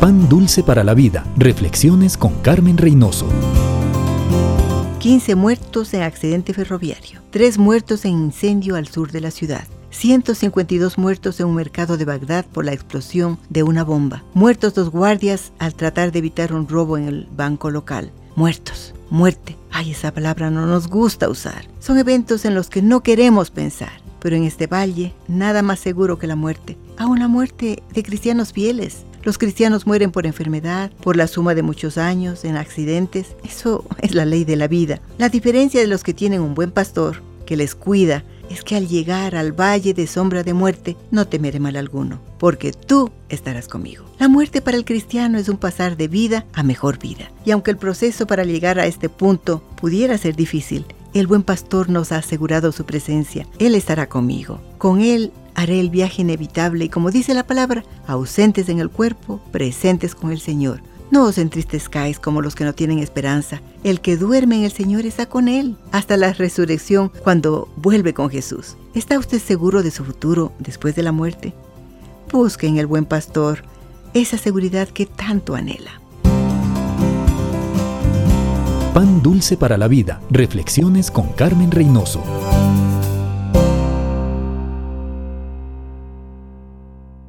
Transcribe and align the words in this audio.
Pan 0.00 0.28
dulce 0.28 0.62
para 0.62 0.84
la 0.84 0.94
vida. 0.94 1.26
Reflexiones 1.36 2.16
con 2.16 2.32
Carmen 2.40 2.78
Reynoso. 2.78 3.26
15 5.00 5.34
muertos 5.34 5.92
en 5.92 6.02
accidente 6.02 6.54
ferroviario. 6.54 7.20
3 7.30 7.58
muertos 7.58 8.04
en 8.04 8.12
incendio 8.12 8.76
al 8.76 8.86
sur 8.86 9.10
de 9.10 9.20
la 9.20 9.32
ciudad. 9.32 9.66
152 9.90 10.98
muertos 10.98 11.40
en 11.40 11.46
un 11.46 11.56
mercado 11.56 11.96
de 11.96 12.04
Bagdad 12.04 12.46
por 12.46 12.64
la 12.64 12.74
explosión 12.74 13.40
de 13.48 13.64
una 13.64 13.82
bomba. 13.82 14.22
Muertos 14.34 14.74
dos 14.74 14.90
guardias 14.90 15.50
al 15.58 15.74
tratar 15.74 16.12
de 16.12 16.20
evitar 16.20 16.52
un 16.52 16.68
robo 16.68 16.96
en 16.96 17.08
el 17.08 17.28
banco 17.36 17.68
local. 17.68 18.12
Muertos. 18.36 18.94
Muerte. 19.10 19.56
Ay, 19.72 19.90
esa 19.90 20.14
palabra 20.14 20.48
no 20.48 20.64
nos 20.64 20.86
gusta 20.86 21.28
usar. 21.28 21.66
Son 21.80 21.98
eventos 21.98 22.44
en 22.44 22.54
los 22.54 22.68
que 22.68 22.82
no 22.82 23.02
queremos 23.02 23.50
pensar. 23.50 23.90
Pero 24.20 24.36
en 24.36 24.44
este 24.44 24.68
valle, 24.68 25.12
nada 25.26 25.62
más 25.62 25.80
seguro 25.80 26.18
que 26.18 26.28
la 26.28 26.36
muerte. 26.36 26.76
Aún 26.98 27.18
la 27.18 27.26
muerte 27.26 27.82
de 27.92 28.02
cristianos 28.04 28.52
fieles. 28.52 29.04
Los 29.22 29.38
cristianos 29.38 29.86
mueren 29.86 30.10
por 30.10 30.26
enfermedad, 30.26 30.90
por 31.02 31.16
la 31.16 31.26
suma 31.26 31.54
de 31.54 31.62
muchos 31.62 31.98
años, 31.98 32.44
en 32.44 32.56
accidentes. 32.56 33.36
Eso 33.44 33.84
es 34.02 34.14
la 34.14 34.24
ley 34.24 34.44
de 34.44 34.56
la 34.56 34.68
vida. 34.68 35.00
La 35.18 35.28
diferencia 35.28 35.80
de 35.80 35.86
los 35.86 36.02
que 36.02 36.14
tienen 36.14 36.40
un 36.40 36.54
buen 36.54 36.70
pastor, 36.70 37.22
que 37.46 37.56
les 37.56 37.74
cuida, 37.74 38.24
es 38.50 38.62
que 38.62 38.76
al 38.76 38.88
llegar 38.88 39.36
al 39.36 39.52
valle 39.52 39.94
de 39.94 40.06
sombra 40.06 40.42
de 40.42 40.54
muerte 40.54 40.96
no 41.10 41.26
temeré 41.26 41.60
mal 41.60 41.76
alguno, 41.76 42.20
porque 42.38 42.72
tú 42.72 43.10
estarás 43.28 43.68
conmigo. 43.68 44.04
La 44.18 44.28
muerte 44.28 44.62
para 44.62 44.76
el 44.76 44.84
cristiano 44.84 45.38
es 45.38 45.48
un 45.48 45.58
pasar 45.58 45.96
de 45.96 46.08
vida 46.08 46.46
a 46.54 46.62
mejor 46.62 46.98
vida. 46.98 47.30
Y 47.44 47.50
aunque 47.50 47.70
el 47.70 47.76
proceso 47.76 48.26
para 48.26 48.44
llegar 48.44 48.78
a 48.78 48.86
este 48.86 49.08
punto 49.08 49.62
pudiera 49.80 50.16
ser 50.18 50.34
difícil, 50.34 50.86
el 51.14 51.26
buen 51.26 51.42
pastor 51.42 51.88
nos 51.88 52.12
ha 52.12 52.18
asegurado 52.18 52.72
su 52.72 52.84
presencia. 52.84 53.46
Él 53.58 53.74
estará 53.74 54.08
conmigo. 54.08 54.60
Con 54.78 55.00
Él 55.00 55.32
haré 55.58 55.80
el 55.80 55.90
viaje 55.90 56.22
inevitable 56.22 56.84
y 56.84 56.88
como 56.88 57.10
dice 57.10 57.34
la 57.34 57.44
palabra, 57.44 57.82
ausentes 58.06 58.68
en 58.68 58.78
el 58.78 58.90
cuerpo, 58.90 59.40
presentes 59.50 60.14
con 60.14 60.30
el 60.30 60.38
Señor. 60.38 60.80
No 61.10 61.24
os 61.24 61.36
entristezcáis 61.36 62.20
como 62.20 62.42
los 62.42 62.54
que 62.54 62.64
no 62.64 62.74
tienen 62.74 63.00
esperanza. 63.00 63.60
El 63.82 64.00
que 64.00 64.16
duerme 64.16 64.58
en 64.58 64.64
el 64.64 64.70
Señor 64.70 65.04
está 65.04 65.26
con 65.26 65.48
Él 65.48 65.76
hasta 65.90 66.16
la 66.16 66.32
resurrección 66.32 67.10
cuando 67.24 67.68
vuelve 67.74 68.14
con 68.14 68.30
Jesús. 68.30 68.76
¿Está 68.94 69.18
usted 69.18 69.40
seguro 69.40 69.82
de 69.82 69.90
su 69.90 70.04
futuro 70.04 70.52
después 70.60 70.94
de 70.94 71.02
la 71.02 71.10
muerte? 71.10 71.54
Busque 72.30 72.68
en 72.68 72.76
el 72.76 72.86
buen 72.86 73.04
pastor 73.04 73.64
esa 74.14 74.38
seguridad 74.38 74.86
que 74.86 75.06
tanto 75.06 75.56
anhela. 75.56 76.00
Pan 78.94 79.22
dulce 79.22 79.56
para 79.56 79.76
la 79.76 79.88
vida. 79.88 80.20
Reflexiones 80.30 81.10
con 81.10 81.32
Carmen 81.32 81.72
Reynoso. 81.72 82.22